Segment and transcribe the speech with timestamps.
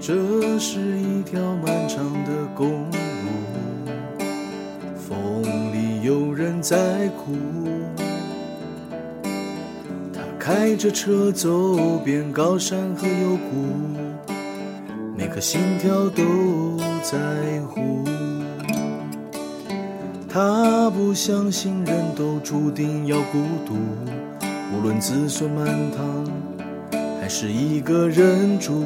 [0.00, 2.96] 这是一条漫长的公路，
[4.96, 5.42] 风
[5.72, 7.34] 里有人在哭。
[10.14, 13.66] 他开着车走遍高山和幽谷，
[15.16, 17.18] 每颗心跳都在
[17.66, 18.04] 乎。
[20.28, 23.74] 他不相信人都注定要孤独，
[24.72, 26.24] 无论子孙满堂，
[27.20, 28.84] 还是一个人住。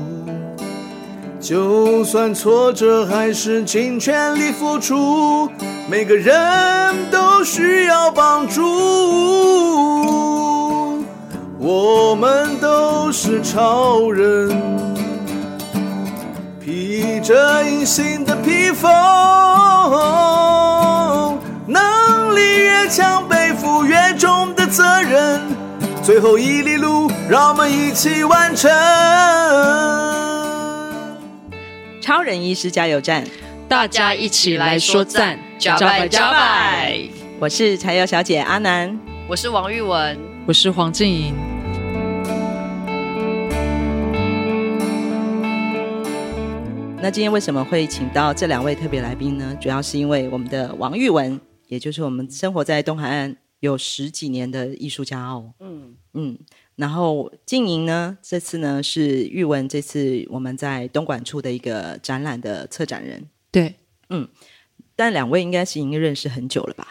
[1.42, 5.51] 就算挫折，还是尽全力付出。
[5.91, 8.62] 每个人都需要帮助，
[11.59, 14.51] 我们都是超人，
[16.60, 18.88] 披着隐形的披风，
[21.66, 25.40] 能力越强，背负越重的责任。
[26.04, 28.70] 最后一里路，让我们一起完成。
[32.02, 33.24] 超人医师加油站，
[33.68, 37.01] 大家一起来说赞，加拜加拜！
[37.38, 41.32] 我是柴油小姐阿南，我是王玉文，我是黄静莹。
[47.01, 49.57] 那今天为什么会请到这两位特别来宾呢？
[49.60, 55.52] 主要是因为我们的王玉文，也就是我们生活在东海岸有十几年的艺术家哦。
[55.60, 56.37] 嗯嗯。
[56.76, 63.24] 然后静莹呢，这次呢是玉文，这次我们在东莞处的一个展览的策展人。
[63.51, 63.74] 对，
[64.09, 64.26] 嗯，
[64.97, 66.88] 但两位应该是已经认识很久了吧？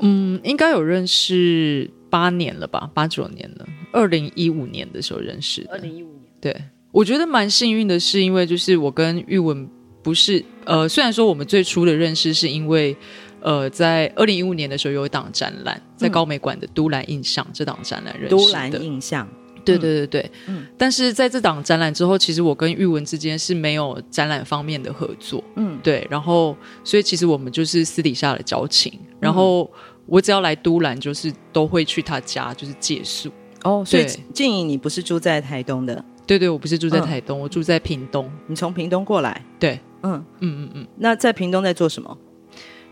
[0.00, 3.66] 嗯，应该有认识八年了吧，八九年了。
[3.92, 5.70] 二零一五年的时候认识的。
[5.70, 6.32] 二零一五年。
[6.40, 9.68] 对，我觉得蛮幸运的，是因为就是我跟玉文
[10.02, 12.96] 不是呃，虽然说我们最初的认识是因为。
[13.46, 18.42] 呃，在二零一五年的时候有一档展览，在高美馆的都兰印象、嗯、这档展览认识的。
[18.42, 19.28] 都兰印象，
[19.64, 20.30] 对对对对。
[20.48, 20.66] 嗯。
[20.76, 25.44] 但是在这档展览之后，其实我跟玉文之间是没有展览方面的合作。
[25.54, 25.78] 嗯。
[25.80, 28.92] 对，然后所以其实我们就是私底下的交情。
[29.20, 29.70] 然后
[30.06, 33.30] 我只要来都兰，就是都会去他家，就是借宿。
[33.62, 34.04] 哦，所以
[34.34, 36.04] 静怡，你不是住在台东的？
[36.26, 38.28] 对对，我不是住在台东，嗯、我住在屏东。
[38.48, 39.40] 你从屏东过来？
[39.60, 39.78] 对。
[40.02, 40.86] 嗯嗯嗯嗯。
[40.96, 42.18] 那在屏东在做什么？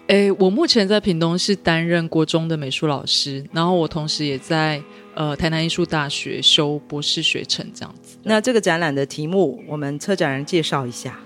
[0.09, 4.83] 诶，我目前在屏东是担任国中的美术老师，然后我同时也在
[5.15, 8.19] 呃台南艺术大学修博士学程这样子。
[8.23, 11.19] 那这个展览的题目，我们策展人介绍一下。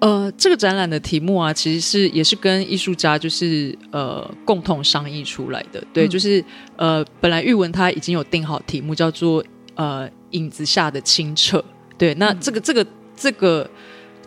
[0.00, 5.82] 呃，这个展览的题目啊，其实是也是跟艺术家就是呃共同商议出来的。
[5.94, 6.44] 对，嗯、就是
[6.76, 9.42] 呃本来玉文他已经有定好题目，叫做
[9.74, 11.64] 呃影子下的清澈。
[11.96, 12.86] 对，那这个、嗯、这个
[13.16, 13.70] 这个。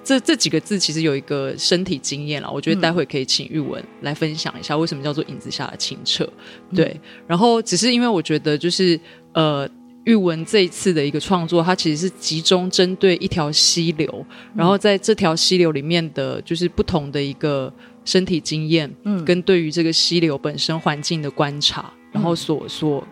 [0.05, 6.29] 这这几个字其实有一个身体经验了，我觉得待会可以请玉文来分享一下为什么叫做影子下的清澈。
[6.73, 8.97] 对，嗯、然后只是因为我觉得就是
[9.33, 9.67] 呃，
[10.03, 17.73] 玉文这一次的一个创作，它其实是集中针对一条溪流，嗯、然后在这条溪流里面的就是不同的一个
[18.05, 23.05] 身体经验，嗯，跟对于这个溪流本身环境的观察，然后所所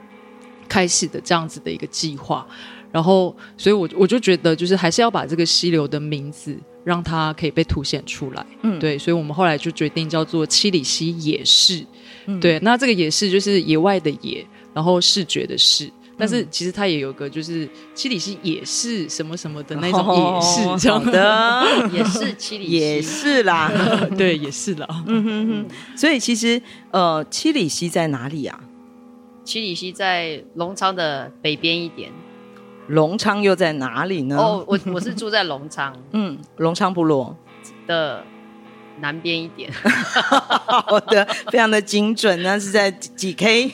[0.69, 2.47] 开始的这样子的一个计划，
[2.93, 6.57] 然后所以我我就觉得就是还是要把这个溪流的名字。
[6.85, 11.81] 让它可以被凸显出来，嗯，对，所以我们后来就决定叫做七里溪野视，
[12.25, 17.65] 嗯，对，那这个野视就是野外的野，然后视觉的视，但是其实它也有个就是
[17.95, 21.01] 七里溪野视什么什么的那种野视这样。
[21.09, 23.71] 的， 也是七里也是啦，
[24.17, 25.65] 对，也是啦，嗯哼哼，
[25.95, 26.61] 所以其实
[26.91, 28.59] 呃，七里溪在哪里啊？
[29.45, 32.11] 七里溪在隆昌的北边一点。
[32.87, 34.37] 隆昌又在哪里呢？
[34.37, 37.35] 哦，我我是住在隆昌，嗯，隆昌部落
[37.87, 38.23] 的
[38.99, 39.71] 南边一点。
[39.81, 43.71] 好的，非常的精准，那是在几 K？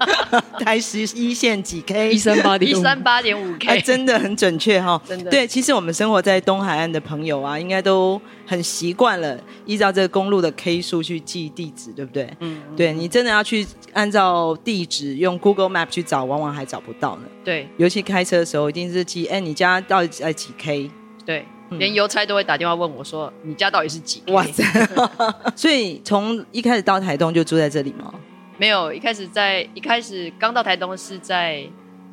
[0.60, 2.12] 台十一线几 K？
[2.12, 5.30] 一三八点一三八点五 K，哎，真的很准确哈，真的。
[5.30, 12.28] 对，其实我们生活在东海岸的朋友啊，应该都很习惯了依照这个公路的 K 数去记地址，对不对？
[12.40, 17.22] 嗯，对，你真的要去按照地址用 Google Map 去找，往往还找不到呢。
[17.44, 20.90] 对，尤其开车的时候，一定是记，哎，你家到底在几 K？
[21.24, 21.46] 对。
[21.78, 24.62] 连邮差都会打电话问我说：“你家到底是几？”哇塞！
[25.56, 28.12] 所以从一开始到台东就住在这里吗？
[28.56, 31.64] 没有，一开始在一开始刚到台东是在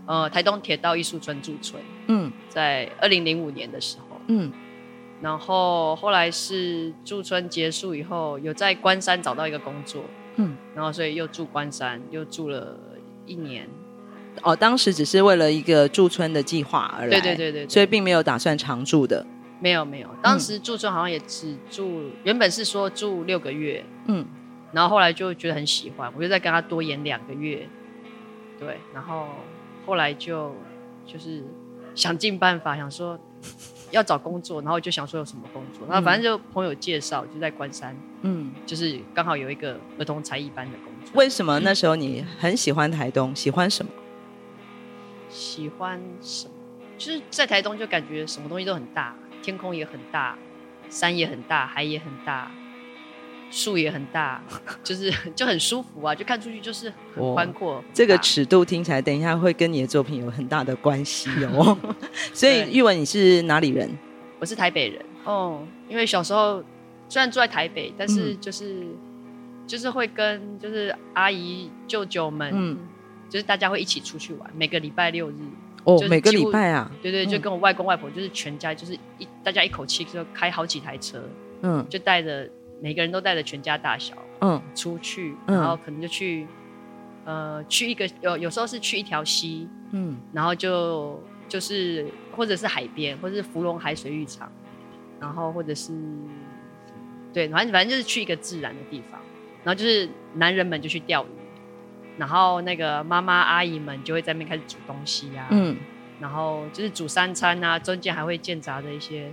[0.05, 1.81] 呃台东铁道艺术村驻村。
[2.07, 4.19] 嗯，在二零零五年的时候。
[4.27, 4.51] 嗯，
[5.21, 10.03] 然后后来是驻村结束以后，有在关山找到一个工作。
[10.37, 12.77] 嗯，然后所以又住关山，又住了
[13.25, 13.67] 一年。
[14.41, 17.09] 哦，当时只是为了一个驻村的计划而来。
[17.09, 19.25] 对对对对，对，所以并没有打算常住的。
[19.61, 24.25] 没有没有，当时住村好像也只住，嗯、原本是说住六个月，嗯，
[24.71, 27.69] 然后后来就觉得很喜欢，我就再跟他多延两个月，
[28.59, 29.27] 对，然后
[29.85, 30.55] 后来就
[31.05, 31.43] 就是
[31.93, 33.19] 想尽办法想说，
[33.91, 41.11] 要找工作，然后就想说有什么工作，然后反正就朋友介绍，就在关山，嗯，就是刚好有一个儿童才艺班的工作。
[41.13, 43.35] 为什么那时候你很喜欢台东？
[43.35, 43.91] 喜欢什么？
[45.29, 46.53] 喜欢什么？
[46.97, 50.37] 就是在台东就感觉什么东西都很大，天空也很大，
[50.89, 52.51] 山也很大，海也很大。
[53.53, 54.41] 树也很大，
[54.81, 57.73] 就是就很舒服啊，就看出去就是很宽阔。
[57.73, 61.77] 哦、这个尺度听起来，等一下会跟你的作品有很大的关系哦。
[62.33, 63.89] 所以玉文，你是哪里人？
[64.39, 65.67] 我是台北人哦。
[65.89, 66.63] 因为小时候
[67.09, 68.95] 虽然住在台北，但是就是、嗯、
[69.67, 72.77] 就是会跟就是阿姨舅舅们，嗯，
[73.29, 75.35] 就是大家会一起出去玩，每个礼拜六日
[75.83, 81.23] 哦，每个礼拜啊，对对，就跟我外公外婆，就是全家就是一大家一口气就开好几台车，
[81.61, 82.49] 嗯，就带着。
[82.83, 86.47] 每个人都带着全家大小，嗯，出去，然后可能就去，
[87.25, 94.51] 呃，去一个有有时候是去一条溪，嗯，然后就就是或者是海边，或者是芙蓉海水浴场，
[95.19, 95.93] 然后或者是，
[97.31, 99.21] 对，反正反正就是去一个自然的地方，
[99.63, 101.27] 然后就是男人们就去钓鱼，
[102.17, 105.75] 然后那个妈妈阿姨们就会在那边开始煮东西啊，嗯，
[106.19, 109.31] 然后就是煮三餐啊，中间还会间杂的一些。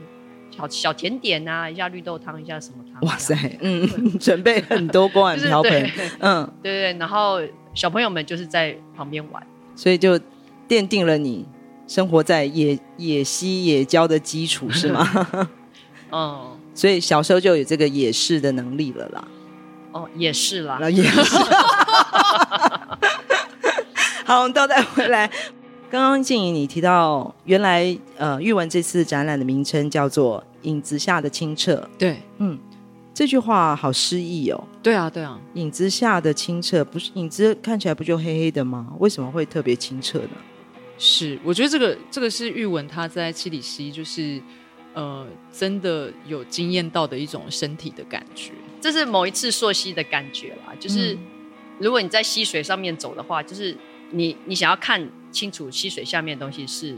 [0.50, 3.00] 小小甜点啊，一下绿豆汤，一下什么汤？
[3.02, 3.86] 哇塞，嗯，
[4.18, 7.38] 准备很多锅碗瓢盆， 嗯，对对对，然后
[7.74, 9.46] 小朋友们就是在旁边玩，
[9.76, 10.18] 所以就
[10.66, 11.46] 奠定了你
[11.86, 15.06] 生活在野野溪野郊的基础，是吗？
[16.10, 19.28] 嗯，所以小时候就有这个野视的能力了啦。
[19.92, 21.36] 哦，也是啦，也是。
[24.24, 25.30] 好，我们倒带回来。
[25.90, 31.82] 刚刚静怡你提到，原来呃玉文这次展览的名称叫做“影子下的清澈”。
[31.98, 32.58] 对，嗯，
[33.14, 34.62] 这句话好诗意哦。
[34.82, 38.88] 对啊，对啊，影子下的清澈，不是影子看起来不就黑黑的吗？
[38.98, 40.30] 为什么会特别清澈呢？
[40.98, 44.38] 是，我觉得这个这个是玉文他在七里溪，就是
[44.92, 48.52] 呃真的有惊艳到的一种身体的感觉。
[48.80, 51.18] 这是某一次溯溪的感觉啦，就是、嗯、
[51.78, 53.76] 如果你在溪水上面走的话，就是
[54.10, 55.08] 你你想要看。
[55.30, 56.96] 清楚溪水下面的东西是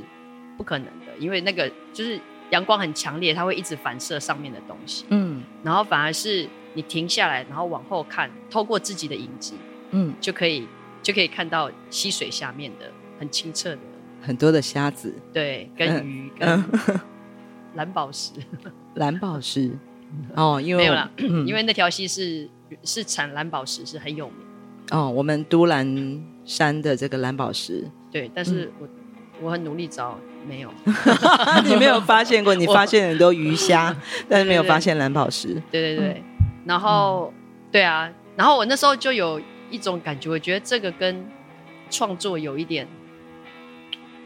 [0.57, 2.19] 不可能的，因为那个就是
[2.51, 5.05] 阳光很强烈，它会一直反射上面的东西。
[5.09, 9.55] 嗯，然后反而是你停下来，然后往后看，透过自己的影子，
[9.91, 10.65] 嗯，就可以
[11.03, 13.79] 就可以看到溪水下面的很清澈的
[14.23, 17.01] 很多的虾子，对，跟鱼，嗯、跟
[17.75, 18.31] 蓝宝石，
[18.95, 19.77] 蓝宝石
[20.35, 22.49] 哦，因为没有啦，嗯、因为那条溪是
[22.85, 24.37] 是产蓝宝石，是很有名。
[24.91, 27.85] 哦，我们都兰山的这个蓝宝石。
[28.11, 28.91] 对，但是我、嗯、
[29.43, 30.19] 我很努力找，
[30.49, 30.73] 没有。
[31.65, 32.55] 你没有发现过？
[32.57, 33.97] 你发现很多鱼虾，
[34.29, 35.49] 但是没有发现蓝宝石。
[35.71, 39.41] 对对对，嗯、然后、嗯、对啊，然后我那时候就有
[39.71, 41.25] 一种感觉，我觉得这个跟
[41.89, 42.87] 创作有一点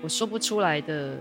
[0.00, 1.18] 我说不出来的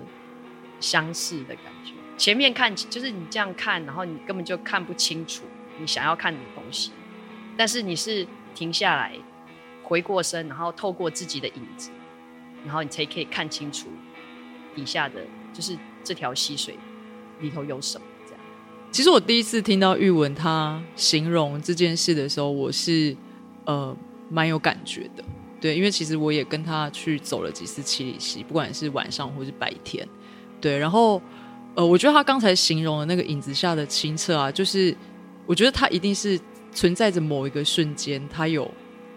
[0.80, 1.93] 相似的感觉。
[2.18, 5.44] 前面看就是你这样看，然后你根本就看不清楚
[5.80, 6.92] 你想要看的东西，
[7.58, 9.14] 但是你是停下来，
[9.84, 11.90] 回过身，然后透过自己的影子。
[12.66, 13.90] 然后你才可以看清楚
[14.74, 15.20] 底下的，
[15.52, 16.80] 就是这条溪水
[17.42, 18.40] 里头有什么这样。
[18.90, 23.14] 其实我第一次听到玉文他形容这件事的时候，我是
[23.66, 23.94] 呃
[24.30, 25.22] 蛮有感觉的。
[25.60, 30.08] 对，因为其实我也跟他去走了几次七里溪，不管是晚上或是白天。
[30.62, 31.22] 对，然后
[31.76, 34.96] 呃，我觉得他刚才形容的那个影子下的清澈啊，就是
[35.46, 36.40] 我觉得他一定是
[36.72, 38.70] 存在着某一个瞬间，他有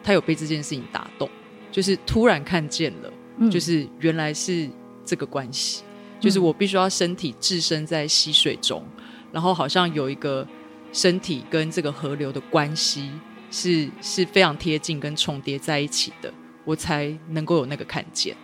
[0.03, 1.29] 他有被这件事情打动，
[1.71, 3.13] 就是突然看见了。
[3.51, 4.67] 就是原来是
[5.05, 5.83] 这个关系，
[6.19, 8.83] 就是我必须要身体置身在溪水中，
[9.31, 10.49] 然后好像有一个
[10.91, 13.11] 身体跟这个河流的关系
[13.51, 16.33] 是是非常贴近跟重叠在一起的，
[16.65, 18.35] 我才能够有那个看见。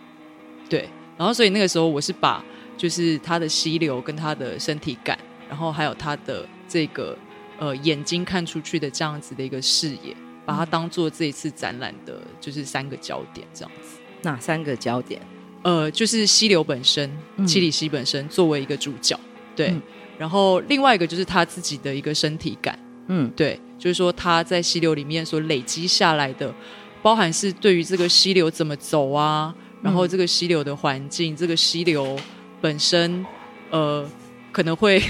[0.69, 2.45] 对，然后所以那个时候我是把
[2.83, 7.17] 就是他的溪流跟他的身体感，然后还有他的这个
[7.57, 10.13] 呃眼睛看出去的这样子的一个视野，
[10.45, 13.99] 把它当做这一次展览的就是三个焦点这样子。
[14.23, 15.21] 哪三个焦点？
[15.61, 19.17] 呃，就是溪流本身，嗯、七里溪本身作为一个主角，
[19.55, 19.69] 对。
[19.69, 19.81] 嗯、
[20.17, 26.53] 然后另外一个就是他自己的一个身体感，嗯，对，就是说他在溪流里面所累积下来的，
[27.01, 32.19] 包含是对于这个溪流怎么走啊，然后这个溪流的环境，嗯、这个溪流
[32.63, 33.25] 本身，
[33.71, 34.09] 呃，
[34.49, 35.03] 可能会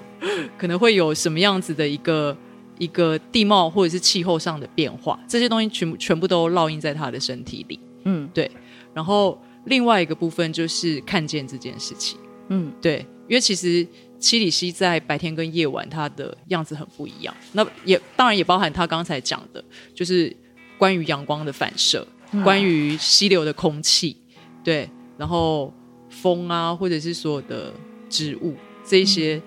[0.58, 2.36] 可能会有什么样子的一个
[2.76, 7.80] 一个地貌或者是气候上的变化，这些东西全部全部都烙印在他的身体里。
[8.04, 8.50] 嗯，对。
[8.92, 12.18] 然后另外一个部分就是看见这件事情。
[12.48, 13.06] 嗯，对。
[13.26, 13.86] 因为其实
[14.18, 17.34] 七里溪在白天跟夜晚它的样子很不一样。
[17.52, 20.34] 那也当然也包含他刚才讲的，就是
[20.76, 24.14] 关于阳光的反射，嗯、关于溪流的空气，
[24.62, 24.90] 对。
[25.16, 25.72] 然后
[26.20, 27.72] 风啊，或者是所有的
[28.08, 29.40] 植物这些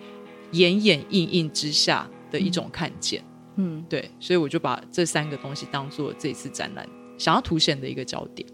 [0.51, 3.23] 眼眼印印之下的一种看见。
[3.57, 6.87] 嗯，对，所以我就把这三个东西当做这次展览
[7.17, 8.47] 想要凸显的一个焦点。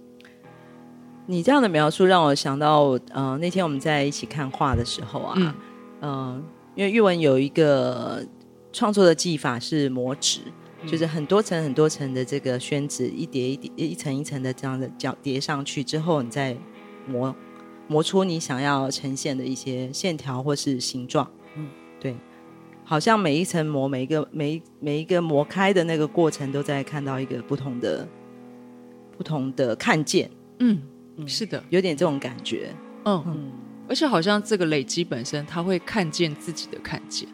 [1.28, 5.54] 你这样的描述让我想到，呃，那天我们在一起看画的时候啊，嗯、
[6.00, 6.44] 呃，
[6.74, 8.26] 因为玉文有一个
[8.72, 10.40] 创作的技法是磨纸，
[10.82, 16.56] 嗯、就是很多层很多层的这个宣纸，一叠一叠一层一层的这样的交叠上去之后，你再
[17.06, 17.36] 磨
[17.88, 21.30] 磨出你想要呈现的一些线条或是形状。
[21.56, 21.68] 嗯，
[22.00, 22.16] 对，
[22.84, 28.08] 好像每一层磨，每一个每一每一个磨开的那个过程，都在看到一个不同的
[29.18, 30.30] 不同的看见。
[30.60, 30.82] 嗯。
[31.20, 32.70] 嗯、是的，有点这种感觉。
[33.04, 33.52] 嗯嗯，
[33.90, 37.28] 而且好像这个累积本身，他会看见自己的看见。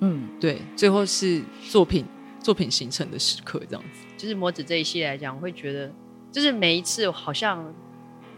[0.00, 2.06] 嗯，对，最后是作品
[2.40, 4.00] 作品形成的时刻，这样子。
[4.16, 5.92] 就是模子这一系列来讲，我会觉得，
[6.32, 7.70] 就是每一次好像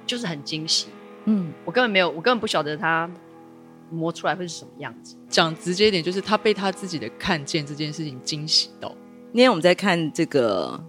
[0.04, 0.88] 就是很惊喜。
[1.30, 3.10] 嗯，我根本没有，我根本不晓得他
[3.90, 5.16] 磨出来会是什么样子。
[5.28, 8.94] 讲直接一点，就是他被他自己的看见这件事情惊喜到。
[9.32, 10.82] 那天我们在看这个。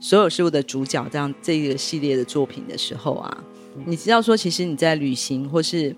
[0.00, 3.44] 所有事物的主角，这样这个系列的作品的时候啊，
[3.84, 5.92] 你知道说，其实你在旅行，或是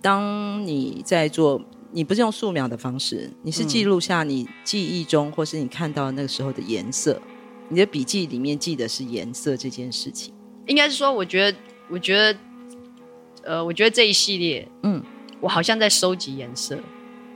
[0.00, 1.60] 当你在做，
[1.92, 7.20] 你不是用素描的方式，你是记录下你记忆中，或是你看到那个时候的颜色，
[7.68, 10.32] 你的笔记里面记的是颜色这件事情。
[10.66, 11.58] 应该是说，我觉得，
[11.90, 12.38] 我觉得，
[13.48, 15.02] 呃，我觉得这一系列，嗯，
[15.40, 16.78] 我好像在收集颜色，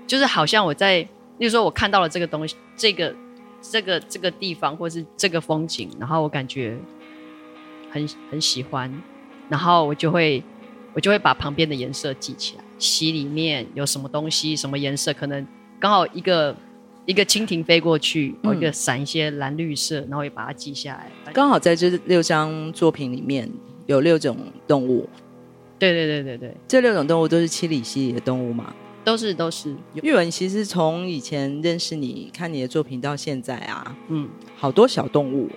[0.07, 0.99] 就是好像我在，
[1.38, 3.14] 例如说，我看到了这个东西，这个。
[3.64, 6.76] 这个这个地方，或是这个风景，然后我感觉
[7.92, 8.92] 很很喜欢，
[9.49, 10.42] 然后我就会
[10.95, 15.47] 我就会把旁边的颜色记起来，溪里面有什么东西，什么颜色，可能
[15.78, 16.57] 刚好一个
[17.07, 21.33] 一个蜻蜓飞过去，或一个闪一些蓝绿色，然后也把它记下来。
[21.33, 23.49] 刚好在这六张作品里面
[23.87, 25.09] 有六种动物，
[25.90, 28.72] 对对对对对，这六种动物都是七里溪里的动物吗？
[29.02, 35.48] 都是都是，玉文其实从以前认识你看你的作品到现在啊，嗯，好多小动物，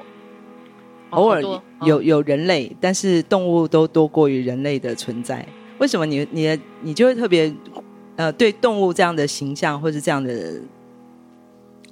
[1.12, 1.44] 偶尔
[1.84, 5.48] 有有人类，但是动物都多过于人类的存在。
[5.78, 7.54] 为什么你你的你就会特别
[8.16, 10.60] 呃对动物这样的形象或是这样的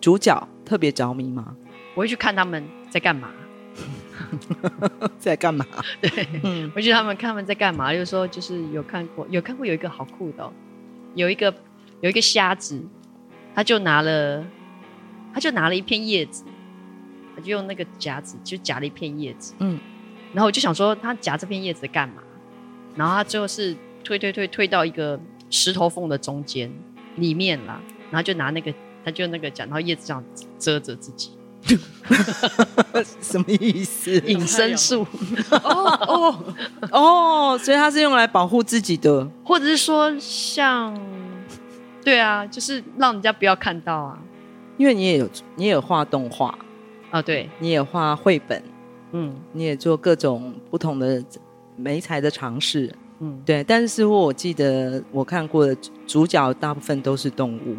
[0.01, 1.55] 主角特别着迷吗？
[1.93, 3.29] 我会去看他们在干嘛，
[5.19, 5.65] 在干嘛？
[6.01, 10.51] 对，嗯，我觉得他们看他们在干嘛，就是说就是有看过有看过有一个好酷的哦。
[11.15, 11.53] 有一个
[12.01, 12.81] 有一个瞎子，
[13.53, 14.43] 他就拿了，
[15.31, 16.43] 他就拿了一片叶子，
[17.35, 19.79] 他就用那个夹子就夹了一片叶子，嗯，
[20.33, 22.23] 然后我就想说他夹这片叶子干嘛？
[22.95, 25.19] 然后他最后是推推推推到一个
[25.51, 26.71] 石头缝的中间
[27.17, 28.73] 里面啦，然后就拿那个
[29.05, 30.23] 他就那个夹，然后叶子这样
[30.57, 31.29] 遮着自己，
[33.21, 34.11] 什么意思？
[34.27, 35.05] 隐身术？
[35.51, 35.59] 哦
[36.07, 36.43] 哦
[36.91, 40.93] 哦，所以它是用来保护自己的，或者是说像。
[42.03, 44.19] 对啊，就是让人家不要看到啊，
[44.75, 46.53] 因为你也有你也有画动画
[47.09, 48.61] 啊，对，你也画绘本，
[49.13, 51.23] 嗯，你也做各种不同的
[51.77, 53.63] 媒材的尝试，嗯，对。
[53.63, 55.73] 但是似乎我记得我看过的
[56.05, 57.77] 主角大部分都是动物，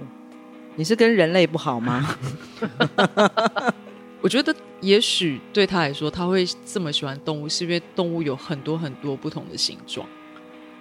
[0.76, 2.16] 你是跟人类不好吗？
[4.21, 10.07] 我觉得也许对他来说，他会这么喜欢动物，是因为动物有很多很多不同的形状。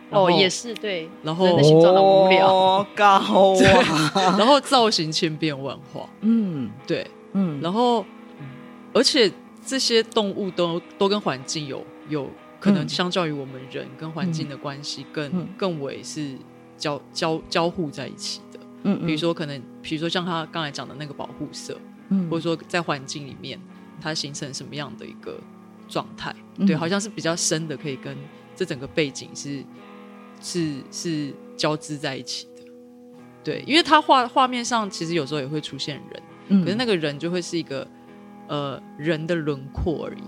[0.09, 8.05] 哦，也是对，然后人的形状很无聊，哦、高啊， 然后造型千变万化，嗯，对，嗯，然后，
[8.93, 9.31] 而且
[9.65, 16.37] 这些动物都都跟环境有有可能，相较于我们人跟环境的关系更、嗯、更为是
[16.77, 21.77] 交交交互在一起的，嗯，嗯，比如说可能，比如说像他刚才讲的那个保护色，
[22.09, 23.59] 嗯，或者说在环境里面
[24.01, 25.39] 它形成什么样的一个
[25.87, 28.17] 状态，嗯、对，好像是比较深的，可以跟
[28.55, 29.63] 这整个背景是。
[30.45, 32.63] 是是交织在一起的，
[33.45, 37.87] 对，因为他画画面上其实有时候也会出现人，嗯，可是那个人就会是一个
[38.49, 40.23] 呃人的轮廓而已。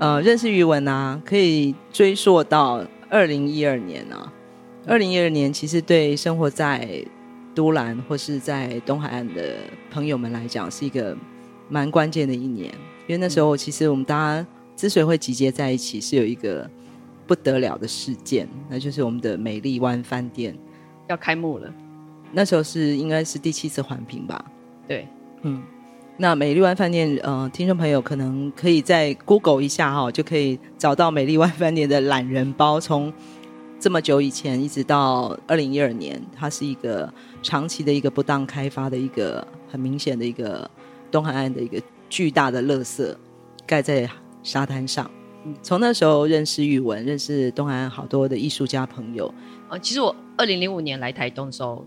[0.00, 4.32] 呃，认识余文啊，可以追溯到二零一二年啊。
[4.86, 7.04] 二零一二年其实对生活在
[7.54, 9.56] 都兰或是在东海岸的
[9.90, 11.16] 朋友们来讲，是一个
[11.68, 12.72] 蛮关键的一年。
[13.06, 14.46] 因为那时候，其实我们大家
[14.76, 16.70] 之所以会集结在一起，是有一个
[17.26, 20.56] 不得了的事件，那就是我们的美丽湾饭店
[21.08, 21.72] 要开幕了。
[22.32, 24.44] 那时候是应该是第七次环评吧？
[24.86, 25.06] 对，
[25.42, 25.62] 嗯。
[26.20, 32.80] 那美丽湾饭店，呃，听众朋友可能可以在 Google 一下哈、哦，就可以找到美丽湾饭店的懒人包。
[32.80, 33.12] 从
[33.78, 40.68] 这么久以前一直到二零一二年，它是一个长期的一个不当开发的一个很明显的一个
[41.10, 41.80] 东海岸的一个。
[42.10, 43.14] 巨大的垃圾
[43.66, 44.08] 盖在
[44.42, 45.10] 沙滩上，
[45.62, 49.30] 从那时候认识玉文，认识东海岸好多的艺术家朋友。
[49.68, 51.84] 呃，其实我二零零五年来台东的时候，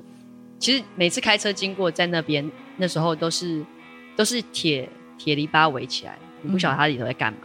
[0.59, 2.47] 其实每次开车经过在那边，
[2.77, 3.65] 那时候都是
[4.21, 4.87] 都是铁
[5.17, 7.39] 铁篱笆围起来，你不晓得它里头在干嘛。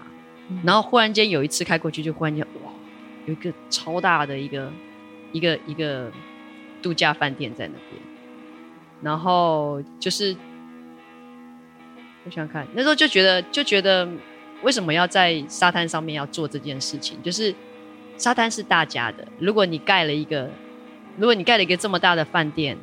[0.50, 2.70] 嗯、然后忽然间有一次开过去，就忽然间哇，
[3.24, 4.70] 有一个超大的一个
[5.32, 6.12] 一个一个
[6.82, 8.02] 度假饭店在那边，
[9.00, 10.36] 然后就是。
[12.26, 14.06] 我想看那时候就觉得就觉得
[14.60, 17.16] 为什么要在沙滩上面要做这件事情？
[17.22, 17.54] 就是
[18.18, 19.26] 沙滩是大家的。
[19.38, 20.50] 如果你盖了一个，
[21.16, 22.76] 如果你盖了一个这么大的饭店，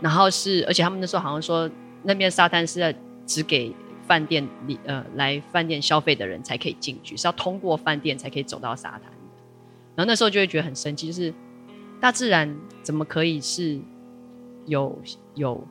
[0.00, 1.68] 然后是而且他们那时候好像说
[2.02, 2.92] 那边沙滩是要
[3.26, 3.72] 只给
[4.06, 9.02] 饭店里呃来饭店消费的人才可以进去，是要通过饭店才可以走到沙滩。
[9.96, 11.32] 然后那时候就会觉得很生气，就是
[12.00, 13.78] 大自然怎么可以是
[14.66, 14.98] 有
[15.34, 15.66] 有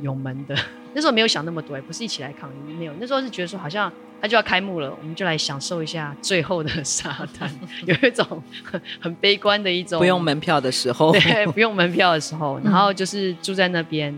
[0.00, 0.56] 有门的？
[0.94, 2.92] 那时候没有想那么多，也不是一起来抗议，没有。
[3.00, 7.50] 那时候是觉得说，好像它就要开幕了，我们就来享受一下最后的沙滩，
[7.86, 8.26] 有一种
[8.62, 9.98] 很很悲观的一种。
[9.98, 14.14] 不用门票的时候，对，不用门票的时候， 然后就是住在那边，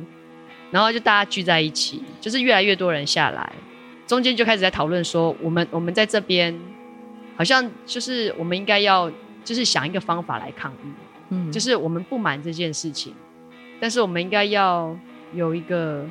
[0.74, 3.52] 然后就大家聚在一起，就是越来越多人下来，
[4.08, 6.52] 中间就开始在讨论说，我们我们在这边，
[7.36, 9.08] 好像就是我们应该要
[9.44, 10.86] 就是想一个方法来抗议，
[11.28, 13.14] 嗯，就是我们不满这件事情，
[13.78, 14.98] 但是我们应该要
[15.32, 16.04] 有一个。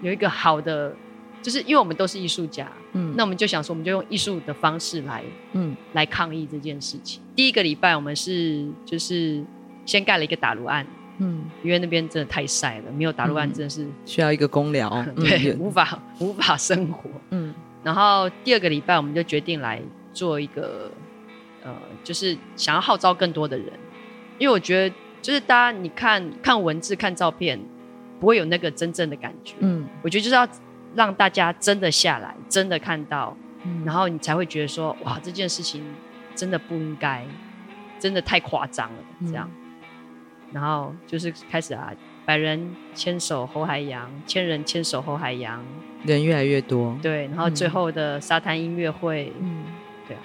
[0.00, 0.94] 有一个好的，
[1.42, 7.20] 就是因为我们都是艺术家，嗯，那我们就想说，我们就用艺术的方式来，嗯，来抗议这件事情。
[7.34, 9.44] 第一个礼拜，我们是就是
[9.84, 10.86] 先盖了一个打炉案，
[11.18, 17.54] 嗯，因为那边真的太晒了，没有打炉案真的是、嗯、需要一个公疗， 对，嗯、无法 无法生活，嗯。
[17.84, 19.80] 然后第二个礼拜，我们就决定来
[20.12, 20.90] 做一个，
[21.62, 23.66] 呃，就是想要号召更多的人，
[24.38, 27.58] 因为我觉得就是大家你看看文字看照片。
[28.20, 30.44] 不会有那个真正的感觉，嗯，我觉得就是要
[30.92, 35.84] 让大家真的下来，真的看到，嗯，然后你才会觉得说，哇，这件事情
[36.34, 37.24] 真的不应该，
[38.00, 39.67] 真的太夸张了，这样，嗯，
[40.52, 41.92] 然后就是开始啊，
[42.24, 45.64] 百人牵手后海洋，千人牵手后海洋，
[46.04, 49.64] 人越来越多，对，然后最后的沙滩音乐会，嗯。
[50.06, 50.22] 对啊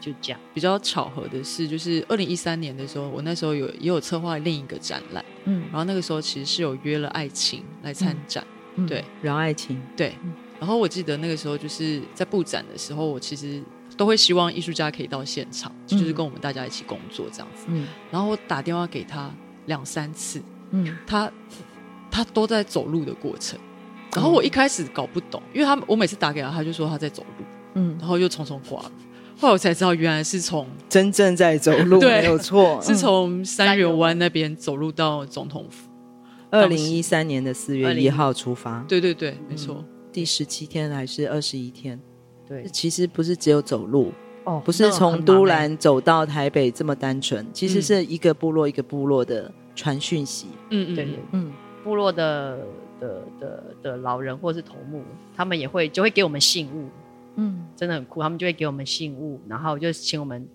[0.00, 13.62] 就这样，比较巧合的是，就是二零一三年的时候，我那时候有也有策划另一个展览，嗯，然后那个时候其实是有约了爱情来参展，嗯、对，饶爱情，对，嗯、然后我记得那个时候就是在布展的时候，我其实
[13.96, 19.30] 都会希望艺术家可以到现场，嗯、就是跟我们大家一起工作这样子，嗯，然后我打电话给他
[19.66, 21.30] 两三次，嗯，他
[22.10, 23.58] 他都在走路的过程，
[24.14, 27.44] 然后我一开始搞不懂，因为他我每次打给他，他就说他在走路，
[27.74, 28.92] 嗯，然后又匆匆挂了。
[29.38, 35.88] 后来我才知道，原来是从真正在走路，没有错， 是从三元湾那边走路到总统府。
[36.50, 41.98] 二零一三年的四月一号出发，对对对，没错，第十七天还是二十一天？
[42.46, 44.12] 对，其实不是只有走路，
[44.44, 50.48] 哦，不是从都兰走到台北这么单纯，其实是一个部落一个部落的传讯息。
[50.70, 51.52] 嗯嗯，对，嗯，
[51.84, 52.58] 部落的
[53.00, 55.02] 的的的老人或是头目，
[55.36, 56.88] 他们也会就会给我们信物。
[57.36, 60.46] 嗯，真的很酷，他们就会给我们信物，然后就请我们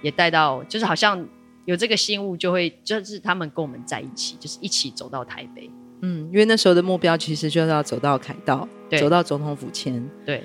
[0.00, 1.22] 也带到，就是好像
[1.64, 5.70] 有这个信物，就会就是他们跟我们在一起，就是一起走到台北。
[6.00, 8.98] 嗯，因为那时候的目标其实就是要走到凯道，对。
[8.98, 10.42] 走到总统府前，对，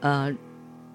[0.00, 0.34] 呃，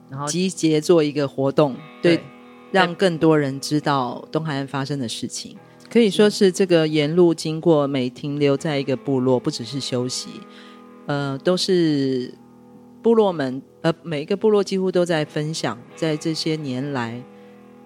[0.09, 2.23] 然后集结做一个活动，对，对
[2.71, 5.55] 让更多人知道东海岸发生的事情。
[5.89, 10.29] 可以说是这个沿路经过，每停留在一个部落，不只是休息，
[11.05, 12.33] 呃，都是。
[13.01, 17.23] 部落们，呃，每一个部落几乎都在分享，在这些年来，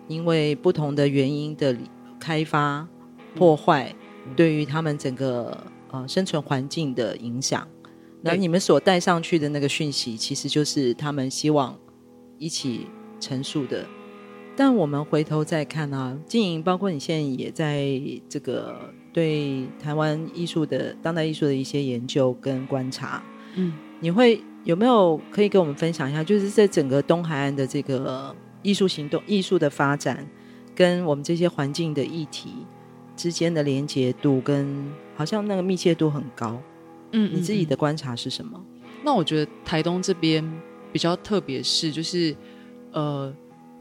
[0.07, 1.77] 因为不同的原因的
[2.19, 2.88] 开发
[3.36, 5.55] 破坏，嗯、对于他们整个
[5.91, 7.67] 呃生存环境的影响。
[8.21, 11.77] 那你们所带上去的那个讯息，其实就是他们希望
[12.43, 12.88] 一起
[13.19, 13.86] 陈述的。
[14.56, 18.75] 但我们回头再看啊，经营包括你现在也在这个
[19.12, 23.23] 对台湾艺术的当代艺术的一些研究跟观察，
[23.56, 24.41] 嗯，你会。
[24.65, 26.23] 有没有可以跟我们分享一下？
[26.23, 30.25] 就是在整个东海岸的这个艺术行动、艺术的发展，
[30.73, 32.65] 跟我们这些环境的议题
[33.13, 36.58] 之间的连接度，跟好像那个密切度很高。
[37.12, 38.58] 嗯，你自己的观察是什么？
[39.03, 40.41] 那我觉得台东这边
[40.93, 42.34] 比较特别，是就是
[42.93, 43.34] 呃，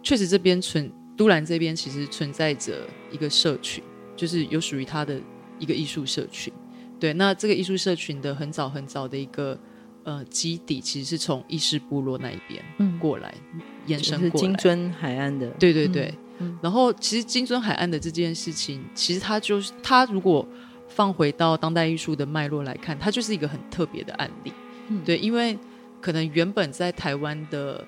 [0.03, 3.85] 确实这边存都兰这边其实存在着一个社群，
[4.17, 5.21] 就是有属于他的
[5.61, 6.53] 一个艺术社群。
[6.99, 9.57] 对，那这个艺术社群的很早很早的一个。
[10.05, 14.31] 呃，基底其实是从意识部落那一边过来，嗯、延伸过来。
[14.33, 16.13] 是金樽海岸的，对对对。
[16.39, 20.45] 嗯、然后，其实金樽海岸的这件事情，其实它就是它如果
[20.89, 24.53] 放回到当代艺术的脉络来看，它就是一个很特别的案例。
[24.89, 25.57] 嗯、对，因为
[26.03, 27.87] 可能原本在台湾的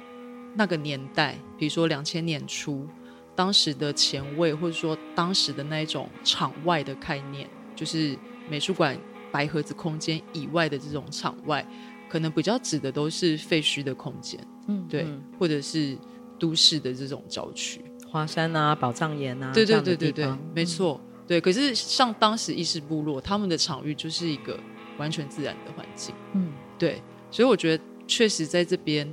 [0.54, 2.86] 那个年代，比如说两千年初，
[3.34, 8.16] 当时的前卫，或者说当时的那一种场外的概念，就是
[8.48, 8.96] 美术馆
[9.32, 11.66] 白盒子空间以外的这种场外，
[12.08, 15.98] 可能比较指的都是废墟的空间，嗯，对，嗯、或者是
[16.38, 21.40] 都市的这种郊区，华山啊、宝藏岩啊，对对对对对，没错，对。
[21.40, 24.56] 可是像当时意识部落，他们的场域就是一个
[24.98, 27.02] 完全自然的环境，嗯，对。
[27.30, 29.10] 所以我觉得，确实在这边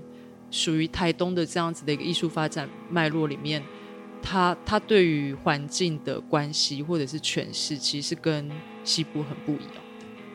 [0.50, 3.64] 属于台东的这样子的一个艺术发展脉络里面，
[4.22, 8.52] 它它对于环境的关系或者是诠释，其实跟
[8.84, 9.76] 西部很不一样。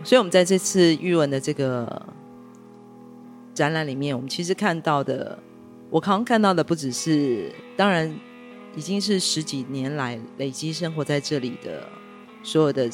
[0.03, 2.07] 所以，我们在这次玉文的这个
[3.53, 5.39] 展览里面，我们其实看到的，
[5.91, 8.19] 我刚刚看到的不只是，当然
[8.75, 11.87] 已经是十几年来累积生活在这里的
[12.43, 12.91] 所有的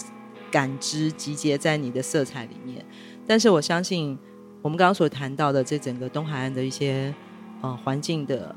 [0.51, 2.85] 感知集结在你的色彩里面，
[3.27, 4.18] 但是我相信。
[4.62, 7.12] 我们刚刚所谈到的这整个东海岸的一些
[7.61, 8.55] 呃环境的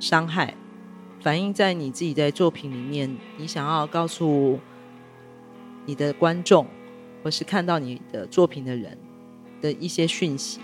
[0.00, 0.54] 伤害，
[1.20, 4.58] 反映在你自己在作品里面，你想要告诉
[5.84, 6.66] 你的观众，
[7.22, 8.96] 或是看到你的作品的人
[9.60, 10.58] 的一些讯息。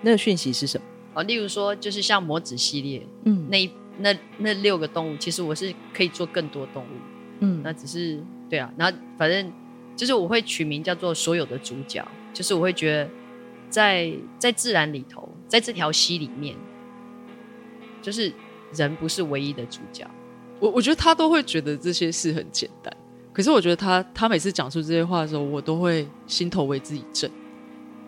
[0.00, 0.86] 那个讯息是什么？
[1.12, 6.96] 哦，例如说，就是像魔子系列，嗯，那那那六个动物，其实我是可以做更多动物，
[7.40, 9.52] 嗯，那只是对啊，那反正
[9.94, 12.02] 就是我会取名叫做所有的主角，
[12.32, 13.10] 就是我会觉得。
[13.68, 16.56] 在在自然里头，在这条溪里面，
[18.00, 18.32] 就是
[18.74, 20.08] 人不是唯一的主角。
[20.60, 22.94] 我我觉得他都会觉得这些事很简单，
[23.32, 27.30] 可是我觉得他他每次讲出这些话的时候，我都会心头为之一震。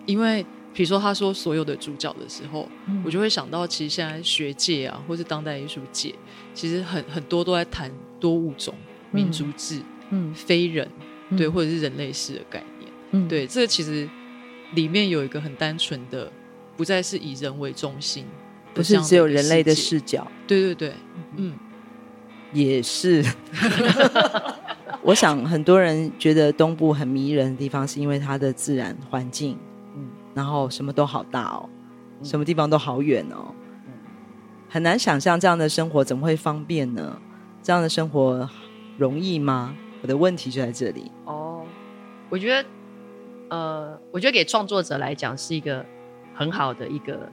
[0.07, 6.15] 因为比如说他说所有的主角的时候，嗯、我就会想到，其实现在学界啊，或是当代艺术界，
[6.55, 8.75] 其实很很多都在谈多物种、
[9.13, 10.89] 民族志、嗯，非人，
[11.29, 14.09] 嗯、对，或者是人类世的概念，嗯，对，这个其实。
[14.73, 16.31] 里面有一个很单纯的，
[16.77, 18.25] 不再是以人为中心，
[18.73, 20.27] 不是只有人类的视角。
[20.47, 20.95] 对对对，
[21.37, 21.55] 嗯，
[22.53, 23.25] 也是。
[25.03, 29.59] 我想很多人觉得东部很迷人的地方，是因为它的自然环境，
[29.97, 31.69] 嗯，然后什么都好大哦，
[32.23, 33.55] 什么地方都好远哦，
[34.69, 37.19] 很难想象这样的生活怎么会方便呢？
[37.63, 38.49] 这样的生活
[38.99, 39.75] 容易吗？
[40.03, 41.11] 我的问题就在这里。
[41.25, 41.65] 哦，
[42.29, 42.69] 我觉得。
[43.51, 45.85] 呃，我觉得给创作者来讲是一个
[46.33, 47.29] 很好的一个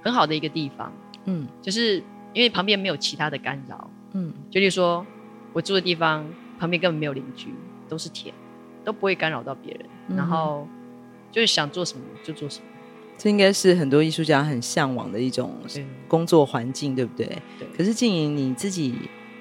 [0.00, 0.92] 很好的一个地方，
[1.24, 1.96] 嗯，就是
[2.32, 5.04] 因为旁边没有其他的干扰，嗯，就例如说
[5.52, 6.24] 我住的地方
[6.58, 7.48] 旁边根本没有邻居，
[7.88, 8.32] 都是田，
[8.84, 10.66] 都不会干扰到别人，嗯、然后
[11.32, 12.66] 就是想做什么就做什么，
[13.18, 15.52] 这应该是很多艺术家很向往的一种
[16.06, 17.26] 工作环境，对不对？
[17.58, 17.66] 对。
[17.76, 18.94] 可是静莹你自己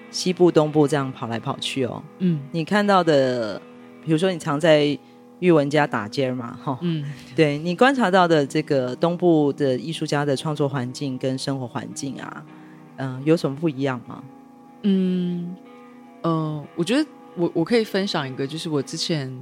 [0.10, 3.62] 西部东部这样跑来跑去哦，嗯，你看到的，
[4.04, 4.98] 比如说你常在。
[5.42, 7.04] 玉文家打尖嘛，哈，嗯，
[7.36, 12.46] 对，你观察到的这个东部的艺术家的创作环境跟生活环境啊，
[12.98, 14.24] 嗯、呃，有什么不一样吗？
[14.84, 15.56] 嗯，
[16.22, 17.04] 呃，我觉得
[17.36, 19.36] 我我可以分享一个，就是我之前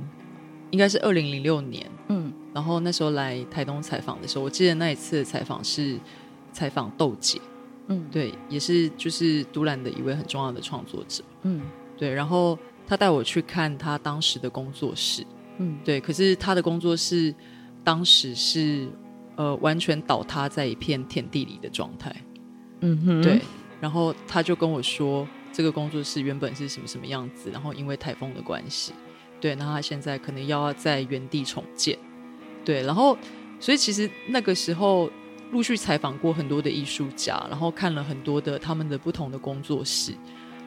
[0.72, 6.00] 应该是二零零六年，嗯，然后那时候来台东采访的时候，我记得那一次的采访是
[6.54, 7.42] 采访豆姐，
[7.88, 11.62] 嗯，对，也是就是独揽的一位很重要的创作者，嗯，
[11.98, 12.58] 对，然后
[12.88, 15.26] 他带我去看他当时的工作室。
[15.60, 16.02] 嗯，对。
[16.02, 17.34] 可是他的工作室
[17.84, 18.90] 当时是
[19.36, 22.14] 呃完全倒塌在一片田地里的状态。
[22.82, 23.40] 嗯哼，对。
[23.80, 28.94] 然后他就跟我说，这个工作室原本是什么什么样子，然后因为台风的关系，
[29.40, 31.98] 对，那他现在可能要在原地重建。
[32.66, 33.18] 对，然后
[33.60, 35.10] 所以其实那个时候
[35.52, 40.14] 陆续采访过很多的艺术家，然后看了很多的他们的不同的工作室，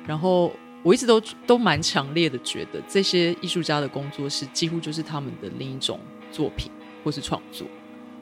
[0.06, 0.52] 然后。
[0.82, 6.00] 我一直都都蛮强烈的觉得，这些艺术家的工作室几乎就是他们的另一种
[6.32, 6.72] 作品
[7.04, 7.66] 或是创作，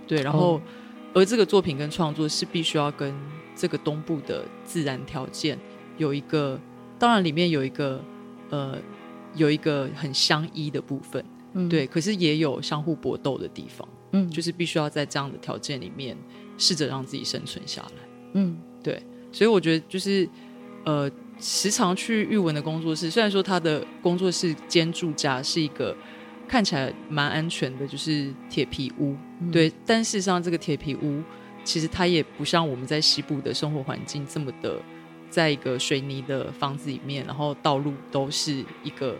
[0.07, 0.21] 对。
[0.23, 0.61] 然后，
[1.15, 3.15] 而这个作品跟创作是必须要跟
[3.57, 5.59] 这个东部的自然条件
[5.97, 6.61] 有一个，
[6.99, 8.05] 当然里面有一个
[8.51, 8.77] 呃
[9.35, 11.87] 有一个很相依的部分，嗯，对。
[11.87, 16.15] 可是也有相互搏斗的地方，嗯，就是必须要在这样的条件里面
[16.59, 19.03] 试着让自己生存下来，嗯，对。
[19.33, 20.29] 所以我觉得就是
[20.85, 21.11] 呃。
[21.41, 25.97] 时常去玉文的工作室，虽然说他的工作室兼住家是一个
[26.47, 31.23] 看起来蛮安全的，就是铁皮屋，嗯、对，但事实上这个铁皮屋
[31.65, 34.79] 其实它也不像我们在西部的生活环境这么的，
[35.31, 39.17] 在一个水泥的房子里面，然后道路都是一个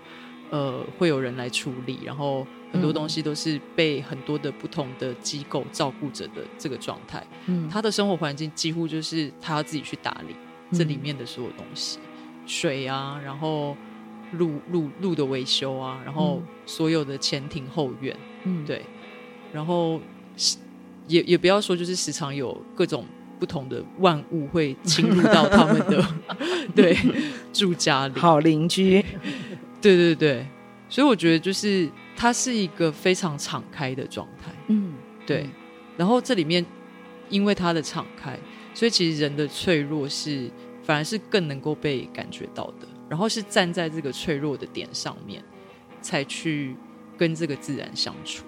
[0.51, 7.27] 呃会有人来处理，然后很多东西都是被很多的不同的机构照顾着的这个状态。
[7.47, 10.35] 嗯，他的生活环境几乎就是他要自己去打理
[10.73, 11.99] 这里面的所有东西。
[11.99, 12.10] 嗯
[12.51, 13.77] 水啊，然后
[14.33, 18.85] 路路路的维修啊，然后所有的前庭后院，嗯，对，
[19.53, 20.01] 然后
[21.07, 23.07] 也也不要说，就是时常有各种
[23.39, 26.05] 不同的万物会侵入到他们的
[26.75, 26.97] 对
[27.53, 29.01] 住家里，好邻居，
[29.81, 30.45] 对对对，
[30.89, 35.47] 所以我觉得就是它是一个非常敞开的状态，嗯，对。
[35.97, 36.65] 然后这里面
[37.29, 38.37] 因为它的敞开，
[38.75, 40.51] 所以其实人的脆弱是
[40.91, 45.41] 反而是更能够被感觉到的，然后是站在这个脆弱的点上面，
[46.03, 46.75] 才去
[47.17, 48.45] 跟这个自然相处。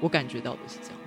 [0.00, 0.98] 我感觉到的是这样。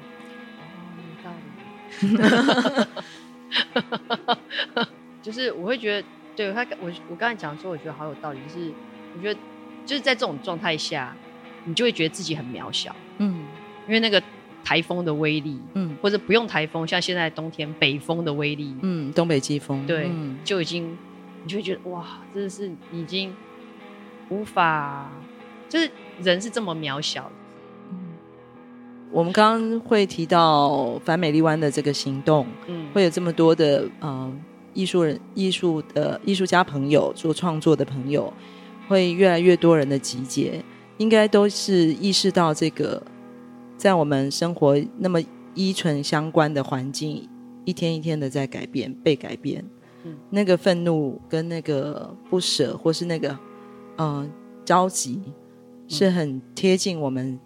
[5.22, 8.40] 就是我会觉得，对他，我我刚才讲说，我觉得好有道理。
[8.48, 8.72] 就是
[9.14, 9.40] 我觉得，
[9.86, 11.14] 就是在这种状态下，
[11.66, 12.96] 你就会觉得自己很渺小。
[13.18, 13.46] 嗯，
[13.88, 14.24] 因为那个
[14.68, 20.12] 台风的威力，嗯，或者不用台风，像现在冬天北风的威力，嗯，东北季风，对，
[20.44, 20.98] 就已经，
[21.44, 23.34] 你就会觉得哇，真的是已经
[24.28, 25.10] 无法，
[25.70, 25.90] 就是
[26.22, 27.32] 人是这么渺小。
[29.10, 34.34] 我们刚刚会提到反美丽湾的这个行动，嗯，会有这么多的嗯、呃、
[34.74, 38.34] 艺术人、艺术的艺术家朋友做创作的朋友，
[38.90, 40.62] 会越来越多人的集结，
[40.98, 43.02] 应该都是意识到这个
[43.78, 45.22] 在我们生活那么
[45.54, 47.30] 依存相关的环境，
[47.64, 49.64] 一天一天的在改变、被改变，
[50.04, 53.30] 嗯，那个愤怒跟那个不舍，或是那个
[53.98, 54.30] 嗯、呃、
[54.66, 55.22] 着急，
[55.88, 57.40] 是很贴近我们。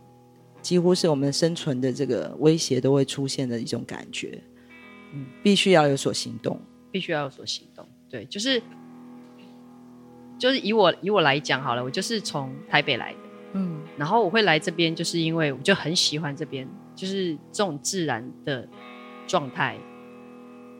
[0.61, 4.39] 几乎是我们生存的这个威胁都会出现的一种感觉，
[5.11, 7.83] 嗯，必须要有所行动，必须要有所行动。
[8.07, 8.61] 对，就是
[10.37, 13.19] 就是以我以我来讲好了，我就是从台北来的，
[13.53, 18.67] 嗯，然后我会来这边，就是因为我就很喜欢这边，就是这种自然的
[19.27, 19.77] 状态，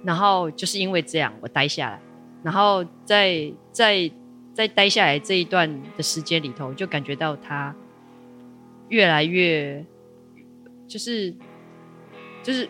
[0.04, 2.02] 然后就是因为这样，我待下来，
[2.44, 4.12] 然后在在
[4.54, 7.76] 在待下来这一段的时间里头，就感觉到它。
[8.90, 9.86] 越来越，
[10.86, 11.34] 就是
[12.44, 12.68] 就是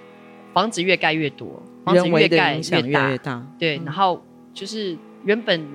[0.53, 3.47] 房子越盖越多，房子越盖越大，越大。
[3.57, 5.65] 对，嗯、然后就是原本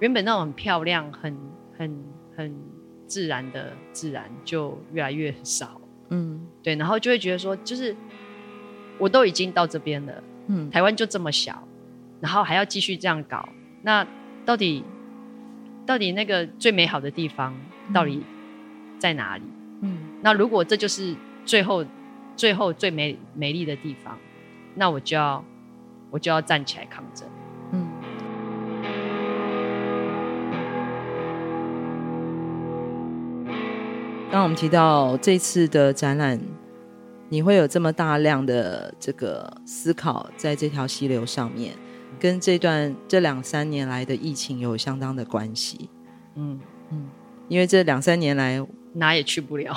[0.00, 1.34] 原本那种很漂亮、很
[1.78, 2.04] 很
[2.36, 2.54] 很
[3.08, 5.80] 自然的自然，就越来越少。
[6.10, 7.96] 嗯，对，然后就会觉得说，就是
[8.98, 11.66] 我都已经到这边了，嗯，台湾就这么小，
[12.20, 13.48] 然后还要继续这样搞，
[13.82, 14.06] 那
[14.44, 14.84] 到底
[15.84, 17.52] 到底那个最美好的地方
[17.92, 18.22] 到底？
[18.98, 19.44] 在哪里？
[19.82, 21.86] 嗯，那如果这就是最后、
[22.34, 24.18] 最后最美美丽的地方，
[24.74, 25.44] 那我就要
[26.10, 27.24] 我就要站起来抗争。
[34.30, 36.38] 当我们提到这次的展览，
[37.30, 41.74] 你会有这么大量的这个思考在这条溪流上面，
[42.20, 45.88] 跟这段这两三年来的疫情有相当的关系。
[46.34, 46.60] 嗯
[46.90, 47.08] 嗯，
[47.48, 48.64] 因为这两三年来。
[48.94, 49.72] 哪也去不了，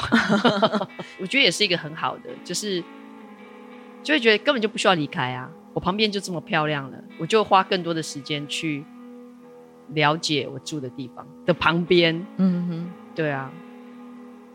[1.20, 2.82] 我觉得也是一个很好的，就是
[4.02, 8.84] 就会觉得根本就不需要离开啊，我旁边就这么漂亮了，我就花更多的时间去
[9.90, 13.52] 了解我住的地方的旁边，嗯哼，对啊，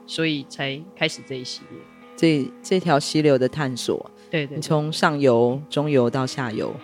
[0.06, 1.80] 所以才开始这一系列，
[2.16, 6.74] 这这条溪流的探索，对，对对，从上游、中游到下游，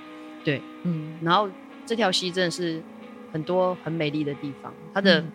[0.44, 1.48] 对，嗯，然后
[1.87, 2.82] 这条溪真的是
[3.32, 5.32] 很多很美丽的地方，它的、嗯、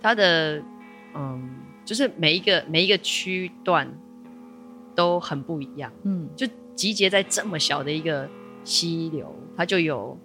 [0.00, 0.62] 它的。
[1.18, 1.48] 嗯，
[1.82, 3.90] 就是每一个每一个区段
[4.94, 8.28] 都很不一样，嗯，就集结在这么小的一个
[8.64, 10.18] 溪流，它就有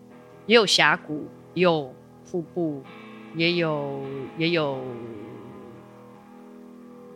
[0.47, 1.95] 也有峡谷，也有
[2.29, 2.83] 瀑布，
[3.37, 4.03] 也有
[4.37, 4.83] 也有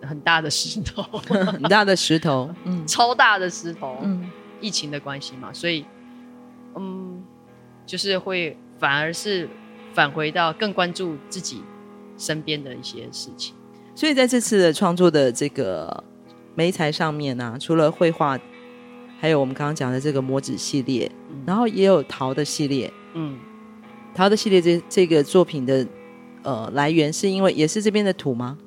[0.05, 4.29] 很大的石头， 很大的石头，嗯，超大的石头，嗯，
[4.61, 5.85] 疫情的关系嘛，所以
[6.75, 7.23] 嗯，
[7.85, 9.49] 就是会反而是
[9.93, 11.61] 返回到更关注自己
[12.17, 13.53] 身边的一些事情。
[13.95, 16.03] 所以在这次的创作的这个
[16.53, 18.37] 媒材上面呢、啊，除了绘画，
[19.19, 22.91] 还有我们刚刚讲的这个模纸系列，嗯、然后也有陶的系列。
[23.13, 23.39] 嗯，
[24.13, 25.87] 陶的系列这这个作品的
[26.43, 28.57] 呃来源是因为也是这边的土吗？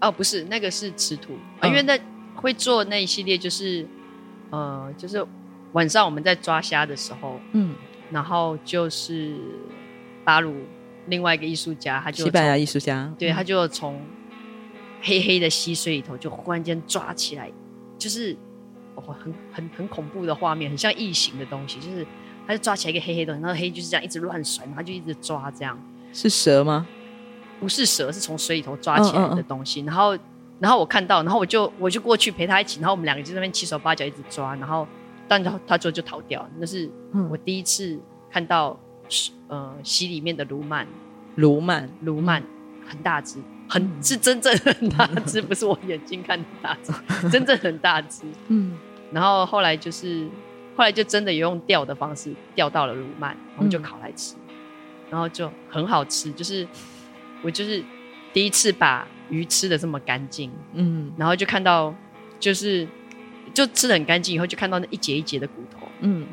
[0.00, 1.98] 哦，不是，那个是吃土啊，嗯、因为那
[2.34, 3.86] 会做那一系列就是
[4.50, 5.24] 呃，就是
[5.72, 7.74] 晚上我们在抓虾的时候，嗯，
[8.10, 9.34] 然后就是
[10.24, 10.54] 巴鲁
[11.06, 14.00] 另外一个艺术家，他就西班牙艺术家，对，他就从。
[15.00, 17.48] 黑黑的溪水里头，就忽然间抓起来，
[17.96, 18.36] 就是
[18.96, 21.78] 哦，很很很恐怖的画面，很像异形的东西。
[21.78, 22.04] 就是
[22.44, 25.80] 他就抓起来一个黑黑的东西，然后黑就是这样一直乱甩，然后就一直抓，这样
[26.12, 26.84] 是蛇吗？
[27.60, 29.82] 不是蛇，是从水里头抓起来的东西。
[29.82, 30.18] 嗯嗯嗯，然后，
[30.60, 34.86] 然后我看到，然后我就我就过去陪他一起，然后我们两个就在那边七手八脚一直抓，然后，
[35.26, 36.48] 但他他最后就逃掉。
[36.58, 36.90] 那是
[37.30, 37.98] 我第一次
[38.30, 38.78] 看到，
[39.48, 40.86] 呃，溪里面的鲈鳗，
[41.36, 42.42] 鲈鳗，鲈鳗
[42.86, 43.38] 很大只。
[43.70, 46.90] 很是真正很大只，不是我眼睛看的大只，
[47.28, 48.22] 真正很大只。
[48.46, 48.78] 嗯，
[49.12, 50.26] 然后后来就是
[50.74, 54.54] 后来就真的有用钓的方式钓到了鲈鳗，我们就烤来吃，嗯、
[55.10, 56.32] 然后就很好吃。
[56.32, 56.66] 就是
[57.42, 57.82] 我就是
[58.32, 61.94] 第一次把鱼吃的这么干净，嗯，然后就看到
[62.38, 62.86] 就是
[63.52, 66.26] 就吃的很干净，以后就看到那一节一节的骨头，嗯，